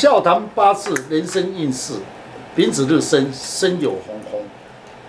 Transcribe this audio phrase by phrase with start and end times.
[0.00, 1.92] 笑谈八字人生运势，
[2.56, 4.40] 丙子日生，身有红红。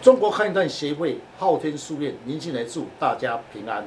[0.01, 3.85] 中国汉断协会昊天书院，您进来祝大家平安。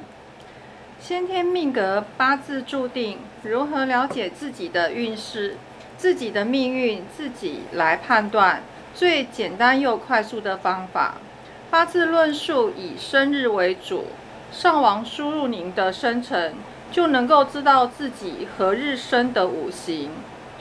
[0.99, 5.57] 先天命格八字注定，如何了解自己的运势、
[5.95, 8.63] 自己的命运，自己来判断。
[8.95, 11.17] 最简单又快速的方法，
[11.69, 14.05] 八字论述以生日为主，
[14.51, 16.55] 上网输入您的生辰，
[16.91, 20.09] 就能够知道自己何日生的五行。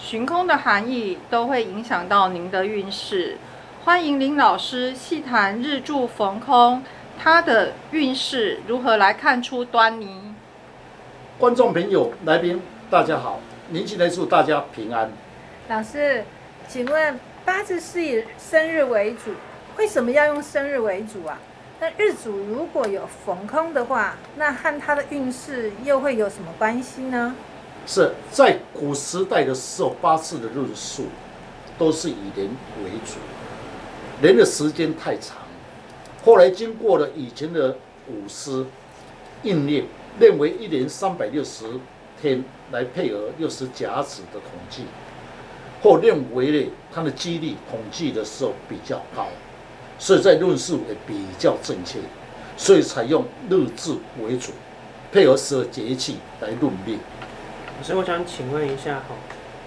[0.04, 3.38] 寻空的含义都会影响到您的运势。
[3.86, 6.82] 欢迎林老师细谈日柱逢空，
[7.18, 10.34] 他的运势如何来看出端倪？
[11.38, 13.40] 观众朋友、来宾，大家好，
[13.70, 15.10] 您进来祝大家平安。
[15.70, 16.22] 老师，
[16.68, 19.30] 请问八字是以生日为主，
[19.78, 21.38] 为什么要用生日为主啊？
[21.80, 27.34] 那日主如果有逢空的话，那和他的运势又会有什么关系呢？
[27.86, 31.04] 是在古时代的时候，八字的论述
[31.78, 32.48] 都是以年
[32.82, 33.16] 为主，
[34.22, 35.38] 年的时间太长。
[36.24, 37.76] 后来经过了以前的
[38.08, 38.64] 五师
[39.42, 39.84] 应验，
[40.18, 41.64] 认为一年三百六十
[42.20, 44.84] 天来配合六十甲子的统计，
[45.82, 49.26] 或认为呢它的几率统计的时候比较高，
[49.98, 51.98] 所以在论述也比较正确，
[52.56, 54.52] 所以采用日字为主，
[55.12, 56.98] 配合十二节气来论命。
[57.76, 59.16] 老师，我想请问一下哈，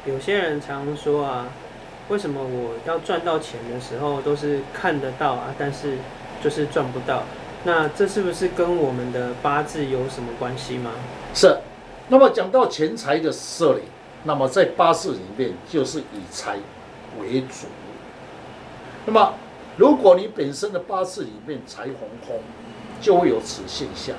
[0.05, 1.47] 有些人常说啊，
[2.08, 5.97] 为什么我要赚到钱的时候都是看得到啊，但是
[6.41, 7.23] 就是赚不到？
[7.66, 10.91] 那这是不是跟我们的八字有什么关系吗？
[11.33, 11.58] 是。
[12.08, 13.81] 那么讲到钱财的设立，
[14.23, 16.58] 那么在八字里面就是以财
[17.19, 17.67] 为主。
[19.05, 19.33] 那么
[19.75, 22.39] 如果你本身的八字里面财红空，
[23.02, 24.16] 就会有此现象。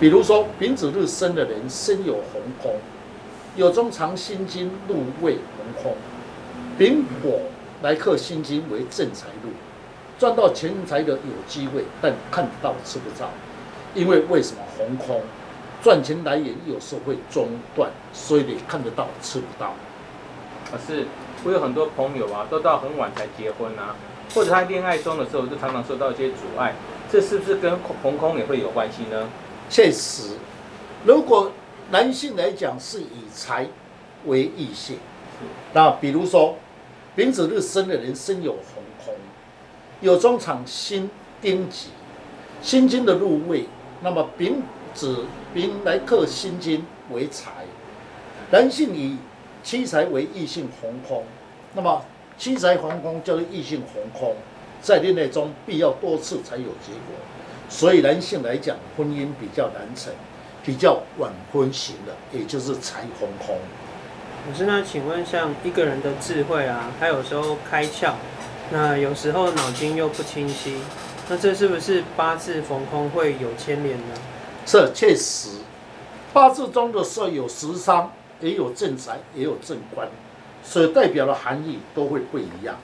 [0.00, 2.74] 比如说丙子日生的人身有红空。
[3.56, 5.96] 有中藏心金入位红空，
[6.76, 7.38] 丙火
[7.82, 9.50] 来克心金为正财路，
[10.18, 13.30] 赚到钱财的有机会，但看得到吃不到，
[13.94, 15.22] 因为为什么红空
[15.82, 17.46] 赚钱来源有时候会中
[17.76, 19.74] 断，所以你看得到吃不到。
[20.68, 21.06] 可是
[21.44, 23.94] 我有很多朋友啊，都到很晚才结婚啊，
[24.34, 26.74] 或者他恋爱中的时候就常常受到一些阻碍，
[27.08, 29.28] 这是不是跟红空也会有关系呢？
[29.70, 30.30] 确实，
[31.04, 31.52] 如果
[31.90, 33.66] 男性来讲是以财
[34.26, 34.98] 为异性，
[35.74, 36.56] 那比如说
[37.14, 39.14] 丙子日生的人身有红空，
[40.00, 41.10] 有中场辛
[41.42, 41.88] 丁己，
[42.62, 43.66] 辛金的入位，
[44.02, 44.62] 那么丙
[44.94, 47.50] 子丙来克辛金为财，
[48.50, 49.18] 男性以
[49.62, 51.24] 七财为异性红空，
[51.74, 52.02] 那么
[52.38, 54.34] 七财红空叫做异性红空，
[54.80, 57.14] 在恋爱中必要多次才有结果，
[57.68, 60.12] 所以男性来讲婚姻比较难成。
[60.64, 63.58] 比较晚婚型的，也就是财红空。
[64.48, 68.14] 老师，那请问，像一个人的智慧啊，他有时候开窍，
[68.70, 70.78] 那有时候脑筋又不清晰，
[71.28, 74.14] 那这是不是八字逢空会有牵连呢？
[74.64, 75.50] 这确实，
[76.32, 78.10] 八字中的时候有食伤，
[78.40, 80.08] 也有正财，也有正官，
[80.62, 82.76] 所代表的含义都会不一样。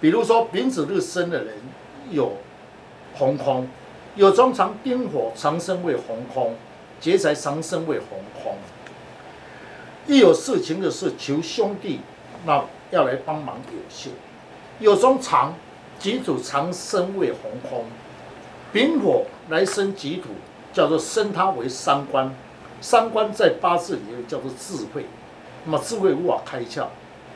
[0.00, 1.54] 比如说丙子日生的人
[2.10, 2.32] 有
[3.14, 3.68] 红空，
[4.16, 6.54] 有中常丁火，长生为红空。
[7.00, 8.54] 劫财长生为红空，
[10.06, 12.00] 一有事情的事求兄弟，
[12.44, 14.12] 那要来帮忙有限。
[14.80, 15.54] 有中长
[15.98, 17.86] 己土长生为红空，
[18.70, 20.28] 丙火来生己土，
[20.74, 22.34] 叫做生他为三官。
[22.82, 25.06] 三官在八字里面叫做智慧，
[25.64, 26.84] 那么智慧无法开窍。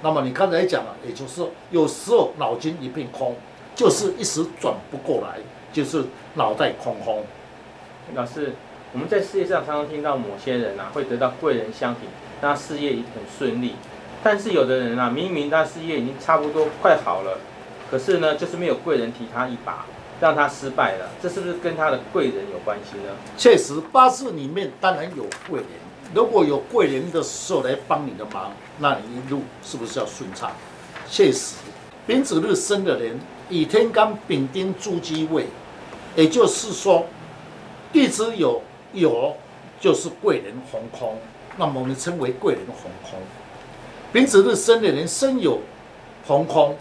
[0.03, 3.35] 那么你刚才讲了，也就是有时候脑筋一片空，
[3.75, 5.39] 就是一时转不过来，
[5.73, 6.05] 就是
[6.35, 7.25] 脑袋空空。
[8.15, 8.53] 老师。
[8.95, 12.05] 我们在事业上常常听到某些人啊会得到贵人相挺，
[12.41, 13.75] 那事业很顺利。
[14.23, 17.41] 但是有的人啊，明明他事业已经差不多快好了，
[17.91, 19.85] 可是呢，就是没有贵人提他一把，
[20.21, 21.11] 让他失败了。
[21.21, 23.11] 这是不是跟他的贵人有关系呢？
[23.37, 25.69] 确实，八字里面当然有贵人。
[26.15, 30.53] 如果有贵人的时候来帮你的忙，那你一路是不是要顺畅？
[31.11, 31.57] 确实，
[32.07, 33.19] 丙子日生的人
[33.49, 35.47] 以天干丙丁诸基位，
[36.15, 37.07] 也就是说，
[37.93, 38.63] 地支有。
[38.95, 39.37] 有
[39.81, 41.19] 就是贵人红空，
[41.59, 43.19] 那么我们称为贵人红空。
[44.13, 45.59] 丙子日生的人生有
[46.27, 46.77] 红空，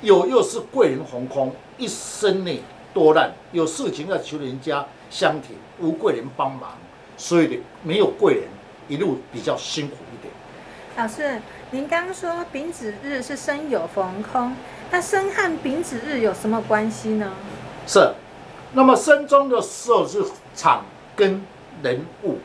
[0.00, 2.62] 有又是贵人红空，一生内
[2.94, 6.78] 多难，有事情要求人家相挺，无贵人帮忙，
[7.16, 8.44] 所以没有贵人，
[8.86, 10.32] 一路比较辛苦一点。
[10.96, 14.54] 老师，您刚说丙子日是生有逢空，
[14.92, 17.32] 那生和丙子日有什么关系呢？
[17.86, 18.14] 是，
[18.72, 20.24] 那么生中的时候是
[20.54, 20.84] 场。
[21.18, 21.42] 根
[21.82, 22.36] 人物，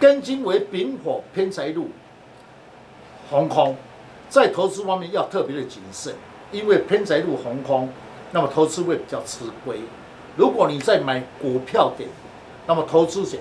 [0.00, 1.90] 根金为丙火偏财路，
[3.28, 3.76] 红空，
[4.30, 6.14] 在投资方面要特别的谨慎，
[6.50, 7.90] 因为偏财禄红空，
[8.32, 9.80] 那么投资会比较吃亏。
[10.34, 12.08] 如果你在买股票点，
[12.66, 13.36] 那么投资者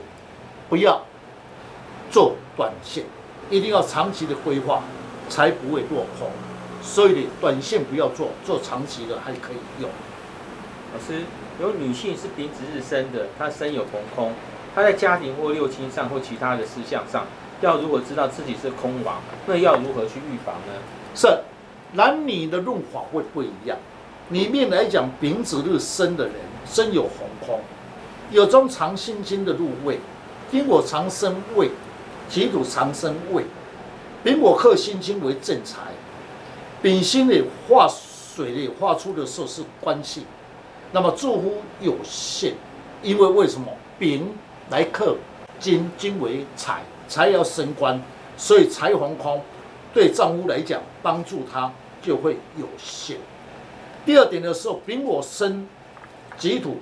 [0.68, 1.02] 不要
[2.12, 3.06] 做短线，
[3.50, 4.84] 一定要长期的规划，
[5.30, 6.30] 才不会落空。
[6.82, 9.90] 所以你短线不要做，做长期的还可以用。
[10.94, 11.24] 老师，
[11.60, 14.32] 有女性是丙子日生的，她身有逢空，
[14.76, 17.26] 她在家庭或六亲上或其他的事项上，
[17.62, 20.74] 要如果知道自己是空亡，那要如何去预防呢？
[21.16, 21.28] 是
[21.94, 23.76] 男女的用法会不一样。
[24.30, 27.60] 里面来讲，丙子日生的人身有红空，
[28.30, 30.00] 有中藏心经的入位，
[30.52, 31.72] 丁火长生位，
[32.30, 33.46] 己土长生位，
[34.24, 35.80] 丙火克心经为正财，
[36.84, 40.26] 丙辛里化水里化出的时候是官气，
[40.96, 42.54] 那么祝福有限，
[43.02, 43.68] 因为为什么
[43.98, 44.32] 丙
[44.70, 45.18] 来克
[45.60, 48.00] 金，金为财，财要升官，
[48.38, 49.42] 所以财红空
[49.92, 53.18] 对丈夫来讲帮助他就会有限。
[54.06, 55.68] 第二点的时候，丙我生
[56.38, 56.78] 己土，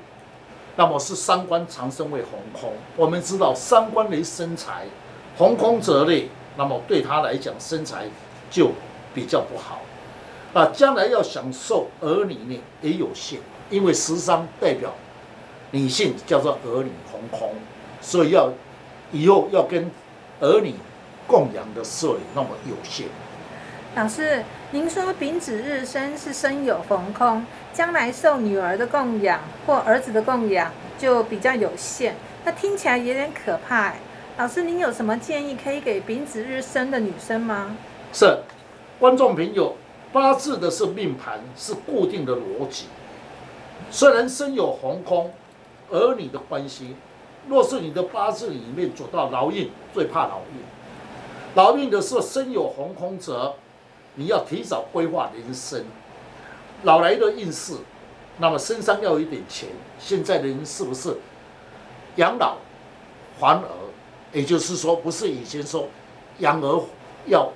[0.75, 2.73] 那么是三官长生为红空。
[2.97, 4.87] 我们知道三官为生财，
[5.37, 6.27] 红空则累，
[6.57, 8.07] 那么对他来讲身材
[8.49, 8.71] 就
[9.15, 9.79] 比较不好。
[10.53, 13.39] 啊，将来要享受儿女呢也有限，
[13.71, 14.93] 因为食伤代表
[15.71, 17.55] 女性叫做儿女红空，
[18.01, 18.51] 所以要
[19.11, 19.89] 以后要跟
[20.41, 20.75] 儿女
[21.25, 23.07] 供养的时候那么有限。
[23.95, 32.15] 老师，您说丙子日生是生有逢空，将来受女儿的供养或儿子的供养就比较有限，
[32.45, 33.99] 那听起来有点可怕哎。
[34.37, 37.75] 老师，您有什么建议可以给丙子日生的女生吗？
[38.13, 38.39] 是，
[38.97, 39.75] 观众朋友，
[40.13, 42.85] 八字的是命盘是固定的逻辑，
[43.89, 45.31] 虽然身有红空，
[45.89, 46.95] 儿女的关系，
[47.47, 50.61] 若是你的八字里面走到劳运，最怕劳运，
[51.55, 53.55] 劳运的是身有红空者。
[54.15, 55.85] 你要提早规划人生，
[56.83, 57.75] 老来的运势，
[58.39, 59.69] 那么身上要有一点钱。
[59.99, 61.17] 现在的人是不是
[62.17, 62.57] 养老
[63.39, 63.69] 还儿？
[64.33, 65.87] 也就是说，不是以前说
[66.39, 66.83] 养儿
[67.25, 67.49] 要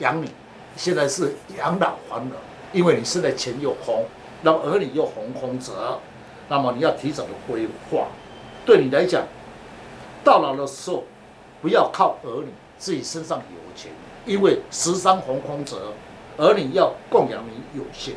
[0.00, 0.28] 养你，
[0.76, 2.36] 现在是养老还儿。
[2.72, 4.04] 因为你现在钱又空，
[4.42, 6.00] 那么儿女又红空折，
[6.48, 8.08] 那么你要提早的规划。
[8.64, 9.22] 对你来讲，
[10.22, 11.04] 到老的时候
[11.62, 12.48] 不要靠儿女，
[12.78, 13.90] 自己身上有钱。
[14.24, 15.92] 因为十三红空折，
[16.36, 18.14] 儿女要供养你有限。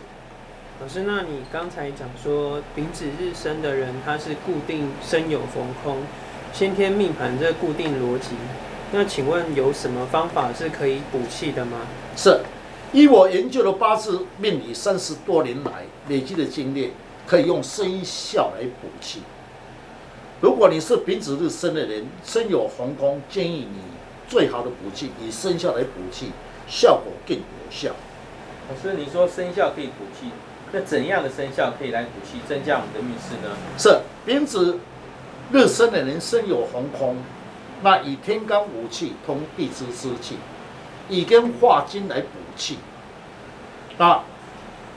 [0.81, 5.97] 老师，那你刚才讲说丙子日生的人，他是固定生有逢空，
[6.51, 8.29] 先天命盘这固定逻辑。
[8.91, 11.81] 那请问有什么方法是可以补气的吗？
[12.15, 12.39] 是，
[12.91, 16.91] 依我研究的八字命理三十多年来累积的经验，
[17.27, 19.21] 可以用生肖来补气。
[20.41, 23.99] 如果你是丙子日生的人，身有红空，建议你。
[24.27, 26.31] 最好的补气以生肖来补气，
[26.67, 27.89] 效果更有效。
[28.69, 30.29] 老师，你说生肖可以补气，
[30.71, 33.57] 那怎样的生肖可以来补气，增加我们的运势呢？
[33.75, 34.77] 是丙子
[35.51, 37.17] 日生的人身有红空，
[37.81, 40.35] 那以天干五气通地支之气，
[41.09, 42.77] 以根化金来补气，
[43.97, 44.21] 那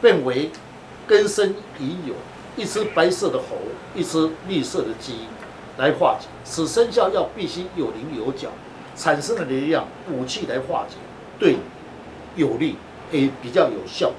[0.00, 0.50] 变为
[1.06, 2.14] 根生已有
[2.56, 3.56] 一只白色的猴，
[3.94, 5.26] 一只绿色的鸡
[5.78, 6.28] 来化解。
[6.44, 8.48] 此生肖要必须有棱有角。
[8.94, 10.96] 产生的力量，武器来化解，
[11.38, 11.56] 对
[12.36, 12.76] 有利，
[13.10, 14.16] 也比较有效果。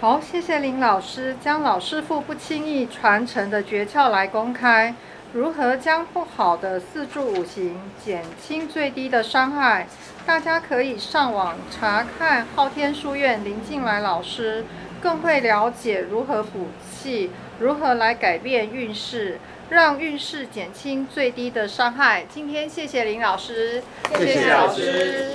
[0.00, 4.94] 好，谢谢林老师将老师傅不轻易传承的诀窍来公开，
[5.32, 9.86] 如何将不好的四柱五行减轻最低的伤害？
[10.26, 14.64] 大家可以上网查看昊天书院林静来老师，
[15.02, 19.38] 更会了解如何补气，如何来改变运势。
[19.70, 22.24] 让运势减轻最低的伤害。
[22.32, 23.82] 今天谢谢林老师，
[24.16, 25.28] 谢谢老师。